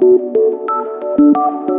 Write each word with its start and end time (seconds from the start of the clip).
Música 0.00 1.77